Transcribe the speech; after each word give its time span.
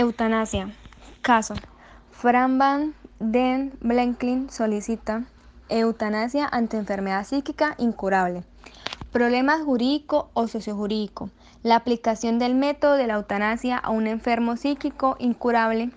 Eutanasia. 0.00 0.72
Caso. 1.22 1.54
Fran 2.12 2.56
Van 2.56 2.94
Den 3.18 3.72
Blenklin 3.80 4.48
solicita 4.48 5.24
eutanasia 5.68 6.46
ante 6.46 6.76
enfermedad 6.76 7.26
psíquica 7.26 7.74
incurable. 7.78 8.44
Problemas 9.10 9.60
jurídico 9.62 10.30
o 10.34 10.46
sociojurídico. 10.46 11.30
La 11.64 11.74
aplicación 11.74 12.38
del 12.38 12.54
método 12.54 12.94
de 12.94 13.08
la 13.08 13.14
eutanasia 13.14 13.76
a 13.76 13.90
un 13.90 14.06
enfermo 14.06 14.56
psíquico 14.56 15.16
incurable 15.18 15.90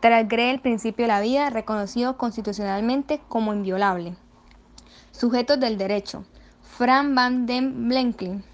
transgrede 0.00 0.50
el 0.50 0.60
principio 0.60 1.06
de 1.06 1.12
la 1.12 1.22
vida 1.22 1.48
reconocido 1.48 2.18
constitucionalmente 2.18 3.18
como 3.28 3.54
inviolable. 3.54 4.14
Sujetos 5.10 5.58
del 5.58 5.78
derecho. 5.78 6.26
Fran 6.60 7.14
Van 7.14 7.46
Den 7.46 7.88
Blenklin. 7.88 8.44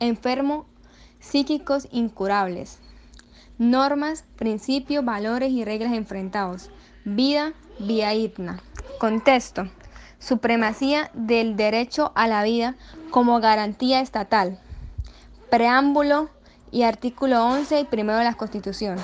Enfermo 0.00 0.66
psíquicos 1.18 1.88
incurables. 1.92 2.83
Normas, 3.58 4.24
principios, 4.34 5.04
valores 5.04 5.52
y 5.52 5.64
reglas 5.64 5.92
enfrentados. 5.92 6.70
Vida, 7.04 7.52
vía 7.78 8.10
digna. 8.10 8.60
Contexto. 8.98 9.68
Supremacía 10.18 11.10
del 11.14 11.54
derecho 11.54 12.10
a 12.16 12.26
la 12.26 12.42
vida 12.42 12.74
como 13.10 13.38
garantía 13.38 14.00
estatal. 14.00 14.58
Preámbulo 15.50 16.30
y 16.72 16.82
artículo 16.82 17.46
11 17.46 17.80
y 17.80 17.84
primero 17.84 18.18
de 18.18 18.24
la 18.24 18.34
Constitución. 18.34 18.96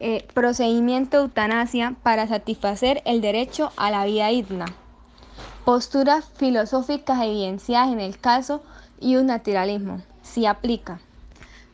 Eh, 0.00 0.28
procedimiento 0.34 1.16
de 1.16 1.22
eutanasia 1.24 1.96
para 2.02 2.26
satisfacer 2.26 3.00
el 3.06 3.22
derecho 3.22 3.72
a 3.78 3.90
la 3.90 4.04
vida 4.04 4.28
digna. 4.28 4.66
Posturas 5.64 6.26
filosóficas 6.36 7.22
evidenciadas 7.22 7.90
en 7.90 8.00
el 8.00 8.18
caso 8.18 8.62
y 9.00 9.16
un 9.16 9.26
naturalismo. 9.26 10.02
Si 10.22 10.44
aplica. 10.44 11.00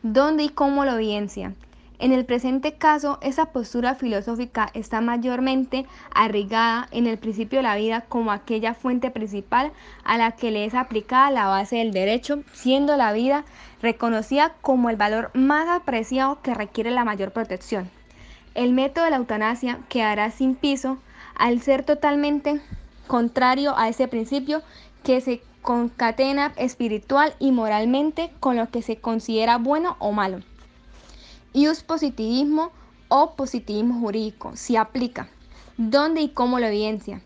¿Dónde 0.03 0.43
y 0.43 0.49
cómo 0.49 0.85
lo 0.85 0.93
evidencia? 0.93 1.53
En 1.97 2.11
el 2.11 2.23
presente 2.25 2.73
caso, 2.73 3.17
esa 3.21 3.47
postura 3.47 3.95
filosófica 3.95 4.69
está 4.75 5.01
mayormente 5.01 5.87
arraigada 6.13 6.87
en 6.91 7.07
el 7.07 7.17
principio 7.17 7.59
de 7.59 7.63
la 7.63 7.75
vida 7.75 8.01
como 8.01 8.31
aquella 8.31 8.75
fuente 8.75 9.09
principal 9.09 9.71
a 10.03 10.19
la 10.19 10.33
que 10.33 10.51
le 10.51 10.65
es 10.65 10.75
aplicada 10.75 11.31
la 11.31 11.47
base 11.47 11.77
del 11.77 11.91
derecho, 11.91 12.43
siendo 12.53 12.95
la 12.95 13.11
vida 13.11 13.45
reconocida 13.81 14.53
como 14.61 14.91
el 14.91 14.97
valor 14.97 15.31
más 15.33 15.67
apreciado 15.67 16.43
que 16.43 16.53
requiere 16.53 16.91
la 16.91 17.03
mayor 17.03 17.31
protección. 17.31 17.89
El 18.53 18.73
método 18.73 19.05
de 19.05 19.11
la 19.11 19.17
eutanasia 19.17 19.79
quedará 19.89 20.29
sin 20.29 20.53
piso 20.53 20.99
al 21.35 21.61
ser 21.61 21.83
totalmente 21.83 22.61
contrario 23.07 23.75
a 23.75 23.89
ese 23.89 24.07
principio 24.07 24.61
que 25.07 25.21
se 25.21 25.41
concatena 25.61 26.51
espiritual 26.57 27.33
y 27.39 27.53
moralmente 27.53 28.29
con 28.41 28.57
lo 28.57 28.69
que 28.69 28.81
se 28.81 28.97
considera 28.97 29.57
bueno 29.57 29.95
o 29.99 30.11
malo. 30.11 30.41
Y 31.53 31.65
positivismo 31.87 32.73
o 33.07 33.33
positivismo 33.37 34.01
jurídico 34.01 34.51
se 34.57 34.77
aplica. 34.77 35.29
¿Dónde 35.77 36.19
y 36.19 36.29
cómo 36.31 36.59
lo 36.59 36.65
evidencia? 36.65 37.21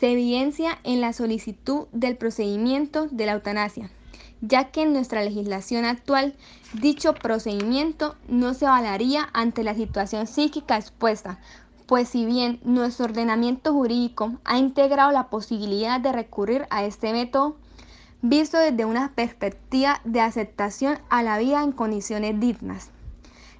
Se 0.00 0.10
evidencia 0.10 0.80
en 0.82 1.00
la 1.00 1.12
solicitud 1.12 1.86
del 1.92 2.16
procedimiento 2.16 3.06
de 3.12 3.26
la 3.26 3.34
eutanasia, 3.34 3.92
ya 4.40 4.72
que 4.72 4.82
en 4.82 4.92
nuestra 4.92 5.22
legislación 5.22 5.84
actual 5.84 6.34
dicho 6.72 7.14
procedimiento 7.14 8.16
no 8.26 8.54
se 8.54 8.66
avalaría 8.66 9.28
ante 9.34 9.62
la 9.62 9.76
situación 9.76 10.26
psíquica 10.26 10.76
expuesta, 10.76 11.38
pues 11.90 12.10
si 12.10 12.24
bien 12.24 12.60
nuestro 12.62 13.06
ordenamiento 13.06 13.72
jurídico 13.72 14.34
ha 14.44 14.58
integrado 14.58 15.10
la 15.10 15.24
posibilidad 15.24 15.98
de 15.98 16.12
recurrir 16.12 16.68
a 16.70 16.84
este 16.84 17.12
método, 17.12 17.56
visto 18.22 18.58
desde 18.58 18.84
una 18.84 19.12
perspectiva 19.16 20.00
de 20.04 20.20
aceptación 20.20 21.00
a 21.08 21.24
la 21.24 21.36
vida 21.38 21.64
en 21.64 21.72
condiciones 21.72 22.38
dignas. 22.38 22.90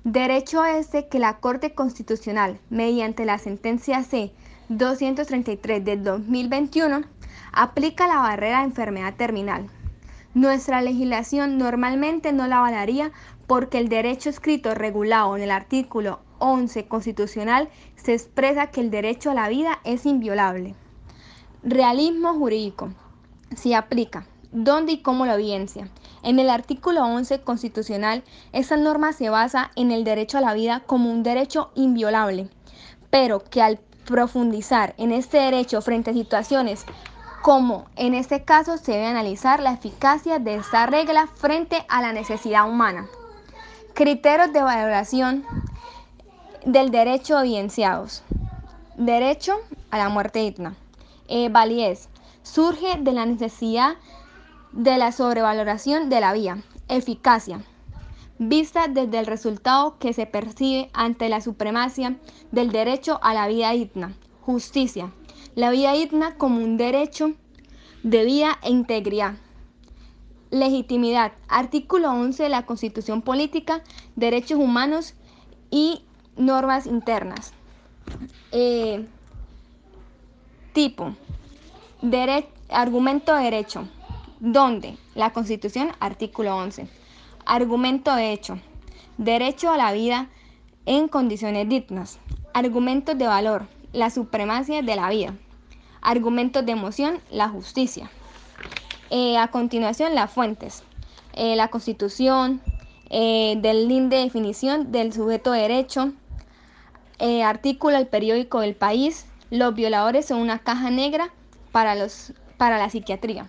Derecho 0.04 0.62
a 0.62 0.78
este 0.78 1.08
que 1.08 1.18
la 1.18 1.38
Corte 1.38 1.74
Constitucional, 1.74 2.60
mediante 2.70 3.24
la 3.24 3.36
sentencia 3.38 4.04
C 4.04 4.32
233 4.68 5.84
del 5.84 6.04
2021, 6.04 7.00
aplica 7.50 8.06
la 8.06 8.18
barrera 8.18 8.58
de 8.58 8.66
enfermedad 8.66 9.14
terminal. 9.16 9.66
Nuestra 10.34 10.82
legislación 10.82 11.58
normalmente 11.58 12.32
no 12.32 12.46
la 12.46 12.58
avalaría 12.58 13.10
porque 13.48 13.78
el 13.78 13.88
derecho 13.88 14.30
escrito 14.30 14.72
regulado 14.76 15.36
en 15.36 15.42
el 15.42 15.50
artículo 15.50 16.20
11 16.40 16.88
constitucional 16.88 17.68
se 17.94 18.14
expresa 18.14 18.66
que 18.66 18.80
el 18.80 18.90
derecho 18.90 19.30
a 19.30 19.34
la 19.34 19.48
vida 19.48 19.78
es 19.84 20.04
inviolable. 20.06 20.74
Realismo 21.62 22.34
jurídico. 22.34 22.90
Si 23.54 23.74
aplica. 23.74 24.26
¿Dónde 24.52 24.92
y 24.92 25.02
cómo 25.02 25.26
lo 25.26 25.34
evidencia? 25.34 25.88
En 26.24 26.40
el 26.40 26.50
artículo 26.50 27.04
11 27.04 27.42
constitucional, 27.42 28.24
esa 28.52 28.76
norma 28.76 29.12
se 29.12 29.30
basa 29.30 29.70
en 29.76 29.92
el 29.92 30.02
derecho 30.02 30.38
a 30.38 30.40
la 30.40 30.54
vida 30.54 30.82
como 30.86 31.12
un 31.12 31.22
derecho 31.22 31.70
inviolable, 31.76 32.48
pero 33.10 33.44
que 33.44 33.62
al 33.62 33.78
profundizar 34.06 34.94
en 34.98 35.12
este 35.12 35.38
derecho 35.38 35.80
frente 35.82 36.10
a 36.10 36.14
situaciones 36.14 36.84
como 37.42 37.86
en 37.96 38.14
este 38.14 38.44
caso 38.44 38.76
se 38.76 38.92
debe 38.92 39.06
analizar 39.06 39.60
la 39.60 39.72
eficacia 39.72 40.38
de 40.38 40.56
esta 40.56 40.86
regla 40.86 41.26
frente 41.26 41.86
a 41.88 42.02
la 42.02 42.12
necesidad 42.12 42.68
humana. 42.68 43.06
Criterios 43.94 44.52
de 44.52 44.62
valoración 44.62 45.44
del 46.65 46.91
derecho 46.91 47.38
evidenciados. 47.38 48.22
Derecho 48.97 49.54
a 49.91 49.98
la 49.98 50.09
muerte 50.09 50.41
digna. 50.41 50.76
Eh, 51.28 51.48
validez. 51.48 52.09
Surge 52.43 52.98
de 53.00 53.12
la 53.12 53.26
necesidad 53.26 53.97
de 54.72 54.99
la 54.99 55.12
sobrevaloración 55.12 56.10
de 56.10 56.20
la 56.20 56.32
vía. 56.32 56.62
Eficacia. 56.88 57.65
Vista 58.38 58.88
desde 58.88 59.19
el 59.19 59.26
resultado 59.26 59.99
que 59.99 60.12
se 60.12 60.26
percibe 60.26 60.91
ante 60.93 61.28
la 61.28 61.41
supremacia 61.41 62.16
del 62.50 62.72
derecho 62.72 63.20
a 63.22 63.34
la 63.34 63.49
vida 63.49 63.70
digna. 63.72 64.15
Justicia. 64.43 65.12
La 65.54 65.70
vida 65.70 65.93
digna 65.93 66.37
como 66.37 66.62
un 66.62 66.76
derecho 66.76 67.32
de 68.03 68.25
vida 68.25 68.59
e 68.62 68.70
integridad. 68.70 69.34
Legitimidad. 70.50 71.32
Artículo 71.49 72.10
11 72.10 72.43
de 72.43 72.49
la 72.49 72.66
Constitución 72.66 73.22
Política, 73.22 73.82
Derechos 74.16 74.59
Humanos 74.59 75.15
y 75.70 76.03
Normas 76.40 76.86
Internas. 76.86 77.52
Eh, 78.50 79.06
tipo. 80.72 81.14
argumento 82.70 83.34
de 83.34 83.42
derecho. 83.44 83.86
¿Dónde? 84.40 84.96
La 85.14 85.34
Constitución, 85.34 85.92
artículo 86.00 86.56
11. 86.56 86.88
Argumento 87.44 88.14
de 88.16 88.32
hecho. 88.32 88.58
Derecho 89.18 89.70
a 89.70 89.76
la 89.76 89.92
vida 89.92 90.28
en 90.86 91.08
condiciones 91.08 91.68
dignas. 91.68 92.18
Argumentos 92.54 93.18
de 93.18 93.26
valor. 93.26 93.66
La 93.92 94.08
supremacía 94.08 94.80
de 94.80 94.96
la 94.96 95.10
vida. 95.10 95.34
Argumentos 96.00 96.64
de 96.64 96.72
emoción. 96.72 97.20
La 97.30 97.50
justicia. 97.50 98.10
Eh, 99.10 99.36
a 99.36 99.48
continuación, 99.48 100.14
las 100.14 100.32
fuentes. 100.32 100.84
Eh, 101.34 101.54
la 101.54 101.68
Constitución, 101.68 102.62
del 103.10 103.88
link 103.88 104.08
de 104.08 104.18
definición 104.18 104.92
del 104.92 105.12
sujeto 105.12 105.50
de 105.50 105.62
derecho, 105.62 106.12
artículo 107.44 107.97
del 107.97 108.06
periódico 108.06 108.60
del 108.60 108.75
país, 108.75 109.26
los 109.50 109.75
violadores 109.75 110.26
son 110.26 110.38
una 110.38 110.60
caja 110.60 110.91
negra 110.91 111.31
para, 111.72 111.94
los, 111.94 112.32
para 112.56 112.78
la 112.78 112.88
psiquiatría. 112.88 113.48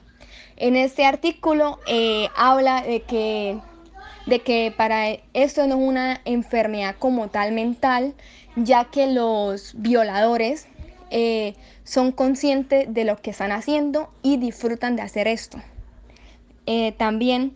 En 0.58 0.76
este 0.76 1.06
artículo 1.06 1.80
eh, 1.88 2.30
habla 2.36 2.84
de 2.84 3.02
que, 3.02 3.60
de 4.26 4.40
que 4.42 4.74
para 4.76 5.10
esto 5.34 5.66
no 5.68 5.76
es 5.76 5.82
una 5.82 6.22
enfermedad 6.26 6.96
como 7.00 7.30
tal 7.30 7.52
mental, 7.52 8.14
ya 8.56 8.86
que 8.86 9.08
los 9.08 9.74
violadores 9.76 10.68
eh, 11.10 11.56
son 11.84 12.12
conscientes 12.12 12.94
de 12.94 13.06
lo 13.06 13.18
que 13.18 13.32
están 13.32 13.52
haciendo 13.52 14.12
y 14.22 14.38
disfrutan 14.38 14.96
de 14.96 15.02
hacer 15.02 15.28
esto. 15.28 15.58
Eh, 16.68 16.92
también 16.92 17.56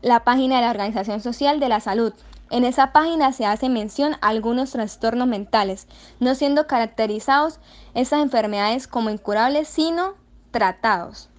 la 0.00 0.24
página 0.24 0.56
de 0.56 0.62
la 0.62 0.70
Organización 0.70 1.20
Social 1.20 1.60
de 1.60 1.68
la 1.68 1.80
Salud. 1.80 2.14
En 2.52 2.64
esa 2.64 2.92
página 2.92 3.32
se 3.32 3.46
hace 3.46 3.70
mención 3.70 4.12
a 4.20 4.28
algunos 4.28 4.72
trastornos 4.72 5.26
mentales, 5.26 5.88
no 6.20 6.34
siendo 6.34 6.66
caracterizados 6.66 7.60
esas 7.94 8.22
enfermedades 8.22 8.86
como 8.86 9.08
incurables, 9.08 9.68
sino 9.68 10.16
tratados. 10.50 11.30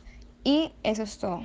Y 0.43 0.73
eso 0.81 1.03
es 1.03 1.19
todo. 1.19 1.41